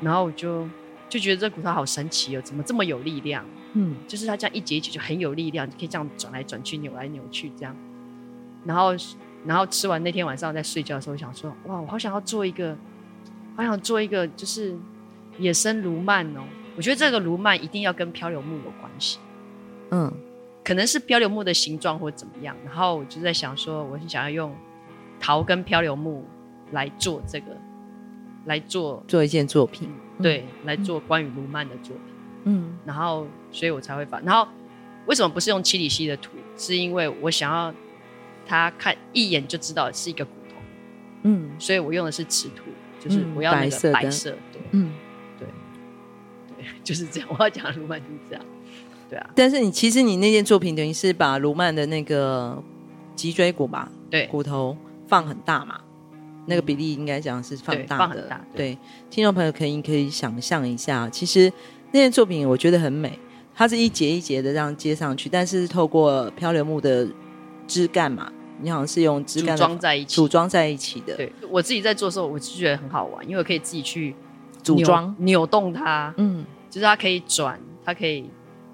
[0.00, 0.68] 然后我就
[1.08, 3.44] 就觉得这骨头好神奇哦，怎么这么有力量？
[3.74, 7.74] 嗯，就是它这样一节一节就很有力量，可以这样转来转去、扭来扭去这样。
[8.64, 8.94] 然后，
[9.46, 12.76] 然后吃完那天晚上在睡觉的时候，想说：哇，我好想要做一个，
[13.56, 14.76] 好想做一个，就是
[15.38, 16.42] 野生卢曼哦。
[16.76, 19.18] 我觉得这个卢曼一定要跟漂流木有关系。
[19.90, 20.12] 嗯，
[20.64, 22.56] 可能是漂流木的形状或怎么样。
[22.64, 24.54] 然后我就在想说，我很想要用
[25.20, 26.24] 陶跟漂流木
[26.72, 27.46] 来做这个，
[28.46, 29.88] 来做做一件作品，
[30.22, 32.14] 对，嗯、来做关于卢曼的作品。
[32.44, 33.26] 嗯，然后。
[33.54, 34.18] 所以我才会把。
[34.20, 34.50] 然后
[35.04, 36.30] 为什么不是用七里溪的土？
[36.56, 37.70] 是因为我想要
[38.46, 40.54] 他看一眼就知道是一个骨头。
[41.24, 42.62] 嗯，所以我用的是瓷土，
[42.98, 44.30] 就是我要那个白色。
[44.50, 44.90] 对，嗯，
[45.38, 45.46] 对，
[46.56, 47.28] 对，就是这样。
[47.30, 48.42] 我要讲的鲈鳗就是这样。
[49.12, 49.30] 对啊。
[49.36, 52.62] 但是你其实你那件作品等于是把卢曼的那个
[53.14, 54.74] 脊椎骨吧，对，骨头
[55.06, 55.78] 放很大嘛，
[56.46, 57.98] 那个比例应该讲是放大的。
[57.98, 58.42] 放很大。
[58.56, 58.78] 对，
[59.10, 61.52] 听众朋友可以可以想象一下，其实
[61.92, 63.18] 那件作品我觉得很美。
[63.54, 67.06] 它是一节一节的这样接上去，但是透过漂流木的
[67.66, 71.14] 枝干嘛，你好像是用枝干组装在一起，组装在一起的。
[71.14, 74.16] 对，我自己在做的时候，我就觉得很好玩，因为我可以自己去
[74.62, 76.14] 组装、扭动它。
[76.16, 78.24] 嗯，就是它可以转，它可以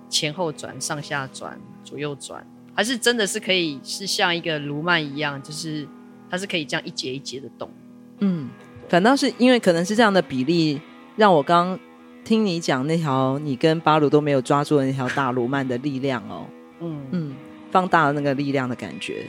[0.08, 5.86] 前后转、上下转、左右转，还是真的是可以是像一个卢曼一样，就是
[6.30, 7.70] 它是可以这样一节一节的动。
[8.20, 8.48] 嗯，
[8.88, 10.80] 反倒是因为可能是这样的比例，
[11.16, 11.78] 让我刚。
[12.24, 16.46] 听你讲那条你跟巴鲁都没有抓住的那条大卢曼的力量哦，
[16.80, 17.34] 嗯嗯，
[17.70, 19.24] 放大了那个力量的感觉，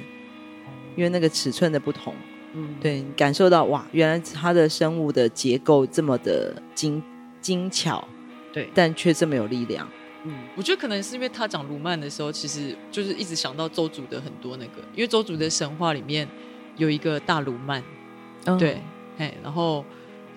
[0.98, 2.14] 因为那个尺寸的不同，
[2.54, 7.02] 嗯，对，感受到哇，原来它的生物的结构这么的精
[7.40, 8.06] 精巧，
[8.52, 9.88] 对，但却这么有力量，
[10.24, 16.28] 嗯，我觉得可能是因为他讲鲁曼的时候，其实就是一直想到周族的很多那个，因为周族的神话里面
[16.78, 17.82] 有一个大鲈鳗，
[18.46, 18.82] 嗯、对，
[19.18, 19.86] 哎，然后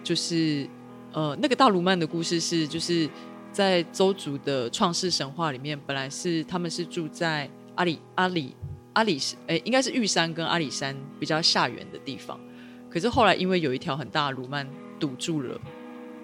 [0.02, 0.68] 就是。
[1.14, 3.06] 呃，那个大鲁曼的故事是，就是
[3.52, 8.56] 在周族的创世神话里面，本来是他们是住在阿里阿里
[8.94, 12.40] 阿里山，哎，应该是玉山跟阿里山比较下缘的地方。
[12.88, 14.66] 可是后来因为有一条很大的鲁曼
[14.98, 15.60] 堵住了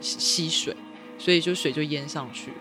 [0.00, 0.74] 溪水，
[1.18, 2.56] 所以就水就淹上去了。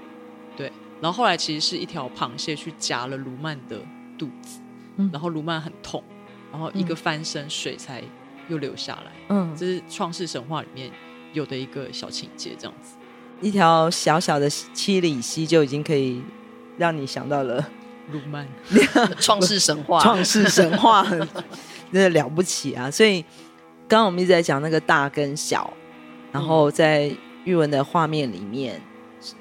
[0.58, 0.70] 对，
[1.02, 3.80] 然后后来其实是一条螃蟹去夹了卢曼的
[4.18, 4.60] 肚子，
[4.98, 6.04] 嗯，然后卢曼很痛，
[6.52, 8.04] 然后一个翻身，水才
[8.48, 9.12] 又流下来。
[9.30, 10.92] 嗯，这是创世神话里面。
[11.34, 12.96] 有的一个小情节，这样子，
[13.42, 16.24] 一条小小的七里溪就已经可以
[16.78, 17.64] 让你想到了
[18.12, 18.48] 卢曼
[19.20, 22.90] 创世神话，创世神话真的了不起啊！
[22.90, 23.22] 所以
[23.88, 25.72] 刚刚我们一直在讲那个大跟小，
[26.32, 27.12] 然后在
[27.44, 28.82] 玉文的画面里面，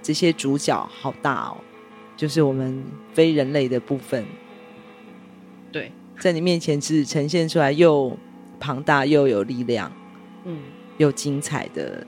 [0.02, 1.56] 这些主角好大哦，
[2.16, 4.24] 就是我们非人类的部分，
[5.72, 8.16] 对，在你面前是呈现出来又
[8.58, 9.92] 庞大又有力量，
[10.44, 10.58] 嗯。
[10.98, 12.06] 又精彩的，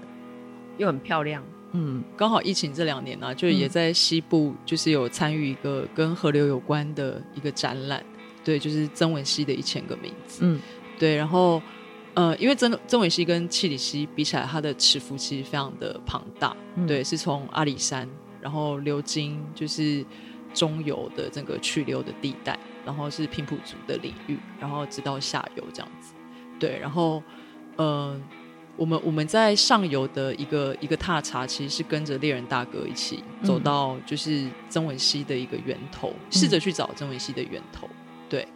[0.78, 1.44] 又很漂亮。
[1.72, 8.02] 嗯，刚好疫情这两年呢、啊，就也在西部，就是有参与一个跟河流有关的一个展览。
[8.42, 10.38] 对，就是曾文熙的一千个名字。
[10.40, 10.58] 嗯，
[10.98, 11.14] 对。
[11.16, 11.60] 然后，
[12.18, 16.56] 呃，因为曾曾文溪跟七里溪比起来，它的尺幅其实非常的庞大。
[16.74, 18.08] 嗯、对，是从阿里山，
[18.40, 20.04] 然后流经就是
[20.52, 26.12] 中游的这个去流的地带，然后是平埔族的领域，然后直到下游这样子。
[26.58, 27.22] 对，然后，
[27.76, 28.20] 呃。
[28.78, 37.88] 我们我们在上游的一个一个踏查，其实是跟着猎人大哥一起走到就是曾文溪的一个源头，嗯、试着去找曾文溪的源头。
[38.28, 38.46] 对，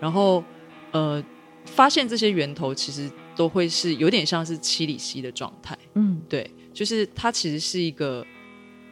[0.00, 0.42] 然后
[0.90, 1.22] 呃，
[1.68, 5.76] 发现这些源头其实都会是有点像是七里溪的状态。
[5.94, 8.26] 嗯，对，就是它其实是一个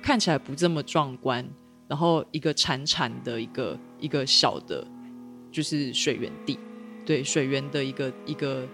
[0.02, 1.46] 看起来不这么壮观，
[1.88, 4.86] 然后一个潺潺的一个一个小的，
[5.50, 6.58] 就是水源地，
[7.04, 8.66] 对，水源的一个一个。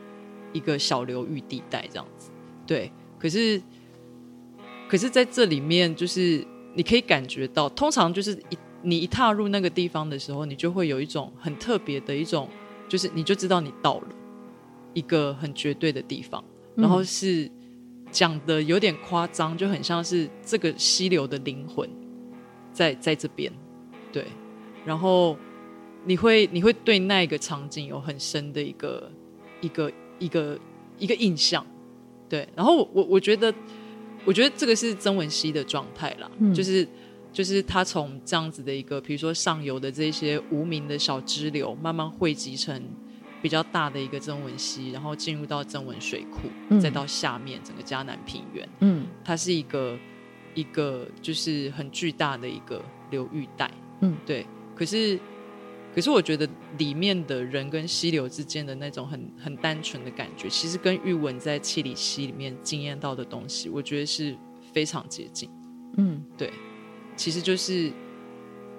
[0.55, 2.30] 一个小流域地带这样子，
[2.66, 2.92] 对。
[3.18, 3.59] 可是，
[4.86, 12.50] 可是在这里面，就是你可以感觉到，通常就是一你一踏入那个地方的时候，你就会有一种很特别的一种，
[12.93, 14.09] 就是你就知道你到了
[14.93, 16.45] 一个很绝对的地方。
[16.74, 17.51] 然后是
[18.11, 21.88] 讲的有点夸张，就很像是这个溪流的灵魂
[22.72, 23.51] 在在这边，
[24.12, 24.26] 对。
[24.84, 25.38] 然后
[26.05, 29.11] 你会你会对那个场景有很深的一个
[29.62, 29.90] 一个。
[30.18, 30.57] 一个
[30.99, 31.66] 一个印象，
[32.28, 33.53] 对，然后我我我觉得，
[34.24, 36.86] 我觉得这个是曾文熙的状态啦，嗯、就是
[37.32, 42.82] 就是它从这样子的一个，比如说上游的这些无名的小支流，慢慢汇集成
[43.40, 49.98] 比较大的一个曾文溪，然后进入到曾文水库，嗯、再到下面整个嘉南平原，嗯，它是一个
[50.54, 53.70] 一个就是很巨大的一个流域带，
[54.02, 54.46] 嗯，对。
[54.74, 55.18] 可是，
[55.94, 64.36] 可是我觉得里面的人跟溪流之间的那种很很单纯的感觉，其实跟玉文在七里溪里面经验到的东西，我觉得是
[64.72, 65.48] 非常接近，
[65.98, 66.50] 嗯，对，
[67.16, 67.92] 其实就是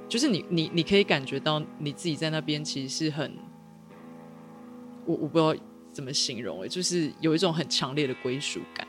[0.07, 3.31] 就是你你你可以感觉到你自己在那边其实是很。
[5.05, 5.53] 我我不知道
[5.91, 8.87] 怎么形容哎，就是有一种很强烈的归属感，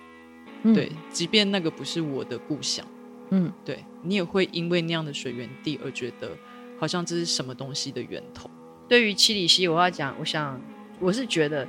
[0.62, 2.86] 嗯、对，即便那个不是我的故乡，
[3.30, 6.30] 嗯，对你也会因为那样的水源地而觉得
[6.78, 8.48] 好像这是什么东西的源头。
[8.88, 10.60] 对于七里溪，我要讲，我想
[11.00, 11.66] 我是觉得，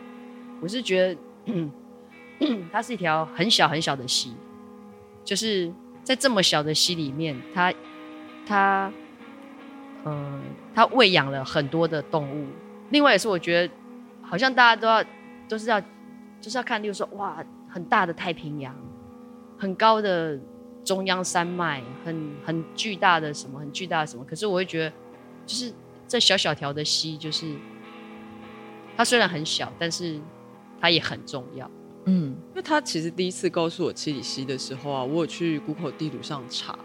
[0.61, 1.17] 我是觉得，
[1.47, 1.71] 嗯，
[2.71, 4.31] 它是一条很小很小的溪，
[5.23, 5.73] 就是
[6.05, 7.73] 在这么小的溪里面，它
[8.47, 8.93] 它，
[10.05, 10.41] 嗯、呃，
[10.73, 12.47] 它喂养了很多的动物。
[12.91, 13.73] 另外也是我觉得。
[14.27, 15.05] 好像大家都要
[15.47, 15.79] 都是要
[16.41, 18.75] 就是要看，例如说哇，很大的太平洋，
[19.55, 20.35] 很高的
[20.83, 24.25] 中央山脉，很很巨大的什么，很巨大的什么。
[24.25, 24.95] 可是我会觉得，
[25.45, 25.71] 就是
[26.07, 27.55] 这小小条的溪，就是
[28.97, 30.19] 它虽然很小，但是
[30.81, 31.69] 它也很重要。
[32.05, 36.77] 嗯，因为他其实第一次告诉我七里溪的时候啊，我有去 Google 地图上查，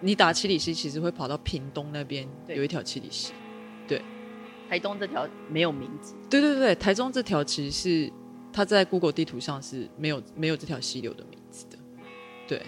[0.00, 3.32] 你打七里溪其实会跑到屏东那边有一条七里溪，
[3.88, 4.02] 对。
[4.68, 6.14] 台东这条没有名字。
[6.30, 8.12] 对对对，台中这条其实是
[8.52, 11.76] 他在 Google 地图上是没有没有这条溪流的名字的。
[12.46, 12.62] 对，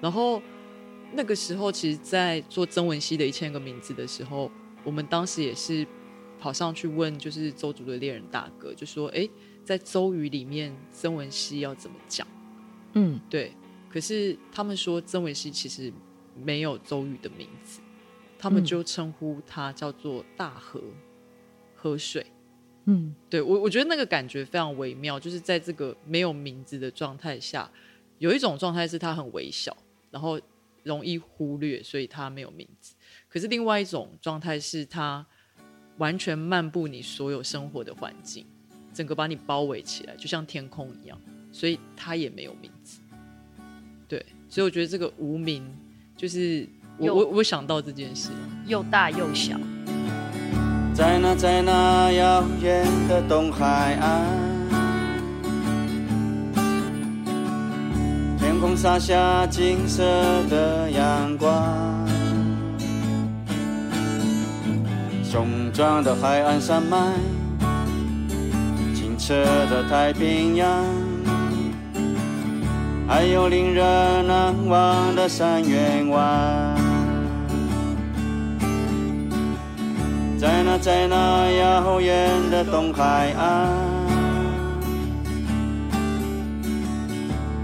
[0.00, 0.42] 然后
[1.12, 4.50] 那个时候，其实，在做曾文溪的一千个名字的时候，
[4.82, 5.86] 我们当时也是
[6.40, 9.28] 跑上去问，就是周族的猎人大哥，就说：“哎，
[9.64, 12.26] 在周瑜里面，曾文熙要怎么讲？”
[12.94, 13.52] 嗯，对。
[13.90, 15.92] 可是他们说曾文熙其实
[16.36, 17.80] 没有周瑜的名字，
[18.38, 20.80] 他们就称呼他叫做大河。
[21.76, 22.24] 喝水，
[22.86, 27.70] 嗯，对我我觉得那个感觉非常微妙，就是在这个没有名字的状态下，
[28.16, 29.76] 有一种状态是他很微小，
[30.10, 30.40] 然后
[30.82, 32.94] 容易忽略，所以他没有名字。
[33.28, 35.26] 可是另外一种状态是他
[35.98, 38.46] 完全漫步你所有生活的环境，
[38.94, 41.18] 整个把你包围起来，就像天空一样，
[41.52, 43.00] 所以它也没有名字。
[44.08, 45.62] 对，所以我觉得这个无名，
[46.16, 46.66] 就是
[46.98, 48.30] 我我我想到这件事，
[48.66, 49.58] 又大又小。
[50.94, 54.28] 在那，在那遥远的东海岸，
[58.38, 60.04] 天空洒下金色
[60.48, 62.06] 的阳光，
[65.24, 67.18] 雄壮的海岸山脉，
[69.24, 70.68] 清澈的太平洋，
[73.08, 76.76] 还有令人难忘的山园湾。
[80.38, 83.66] 在那，在那遥远的东海岸，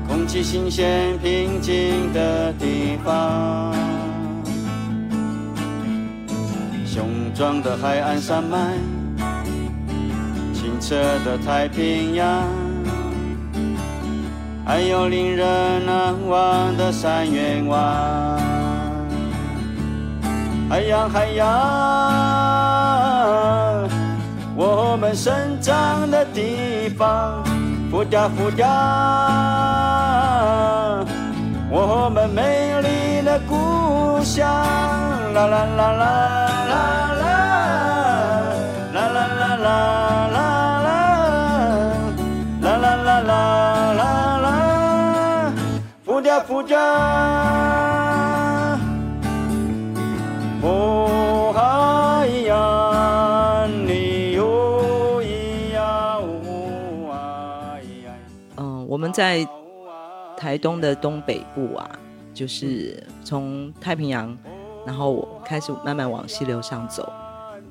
[0.08, 3.74] 空气新鲜平静的地方，
[6.86, 8.72] 雄壮的海岸山脉，
[10.90, 12.26] 色的太平洋，
[14.66, 17.80] 还有令人难忘的山园湾。
[20.68, 21.46] 海洋，海洋，
[24.56, 27.40] 我们生长的地方，
[27.88, 28.66] 浮雕，浮雕，
[31.70, 34.44] 我们美丽的故乡，
[35.34, 36.04] 啦啦啦啦，
[36.68, 36.74] 啦
[37.14, 37.22] 啦
[38.92, 40.09] 啦啦啦啦，
[46.42, 46.78] 浮雕，
[50.60, 51.60] 浮雕。
[58.88, 59.46] 我们在
[60.36, 61.88] 台东的东北部啊，
[62.34, 64.36] 就是从太平洋，
[64.84, 67.10] 然后开始慢慢往溪流上走。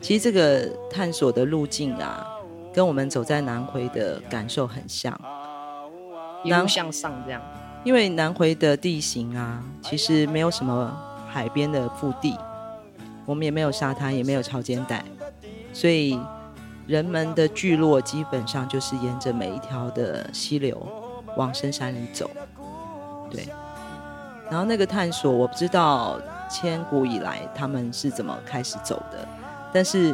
[0.02, 2.26] 其实这个探索的路径啊，
[2.74, 5.14] 跟我们走在南回的感受很像，
[6.44, 7.42] 一路向上这样。
[7.84, 10.96] 因为南回的地形啊，其实没有什么
[11.30, 12.38] 海边的腹地，
[13.26, 15.04] 我们也没有沙滩，也没有潮间带，
[15.74, 16.20] 所以
[16.88, 20.88] 人们的聚落基本上就是沿着每一条的溪流。
[21.36, 22.30] 往深山里走，
[23.30, 23.48] 对。
[24.50, 26.20] 然后那个探索，我不知道
[26.50, 29.26] 千古以来他们是怎么开始走的。
[29.72, 30.14] 但是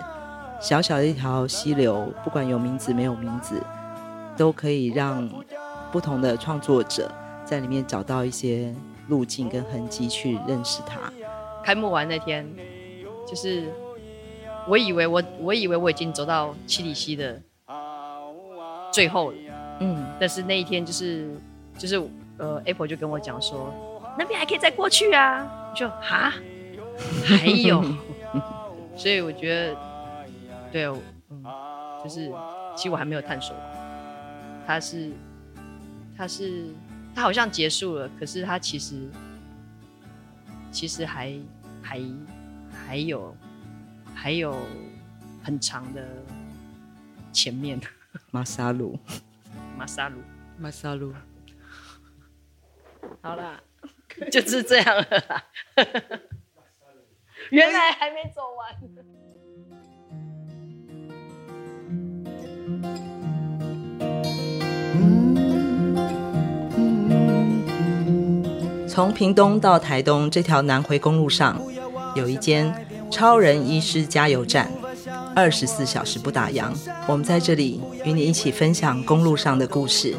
[0.59, 3.59] 小小的一条溪流，不管有名字没有名字，
[4.35, 5.27] 都可以让
[5.89, 7.09] 不同的创作者
[7.45, 8.73] 在里面找到一些
[9.07, 11.11] 路径跟痕迹去认识他。
[11.63, 12.47] 开幕完那天，
[13.27, 13.71] 就是
[14.67, 17.41] 我以为我我以为我已经走到七里溪的
[18.91, 19.37] 最后了。
[19.79, 21.29] 嗯，但是那一天就是
[21.77, 22.01] 就是
[22.37, 23.73] 呃，Apple 就跟我讲说，
[24.17, 26.33] 那边还可以再过去啊，就哈，
[27.25, 27.83] 还有，
[28.95, 29.77] 所以我觉得，
[30.71, 30.85] 对，
[31.29, 31.43] 嗯，
[32.03, 32.31] 就是
[32.75, 33.53] 其实我还没有探索，
[34.65, 35.11] 它是，
[36.17, 36.67] 它是，
[37.15, 39.09] 它好像结束了，可是它其实
[40.69, 41.33] 其实还
[41.81, 42.01] 还
[42.85, 43.35] 还有
[44.13, 44.59] 还有
[45.41, 46.05] 很长的
[47.31, 47.79] 前面，
[48.31, 48.99] 马萨鲁。
[49.77, 50.21] 马萨鲁，
[50.57, 51.13] 马萨鲁，
[53.21, 53.61] 好啦，
[54.31, 55.43] 就是这样了啦。
[57.51, 58.73] 原来还没走完。
[68.95, 71.61] 从屏东到台东这条南回公路上，
[72.15, 72.73] 有一间
[73.11, 74.71] 超人医师加油站。
[75.35, 76.71] 二十四小时不打烊，
[77.05, 80.15] 我们在这里与你一起分享公路上的故事。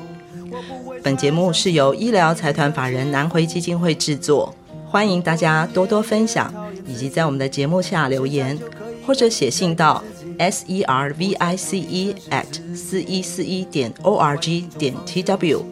[1.03, 4.55] 本节目是由医疗财团法人南回基金会制作，
[4.91, 6.53] 欢迎大家多多分享，
[6.87, 8.59] 以及在我们的节目下留言，
[9.07, 10.05] 或者写信到
[10.37, 15.65] s e r v i c e at 四一四一点 o r g 点 t w，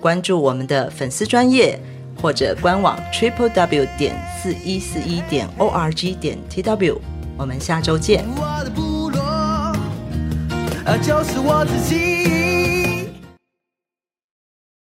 [0.00, 1.78] 关注我们的粉丝专业
[2.20, 7.00] 或者官网 triple w 点四一四一点 o r g 点 t w。
[7.36, 8.24] 我们下周见。
[8.36, 9.72] 我的部落，
[10.98, 12.47] 就是我自己。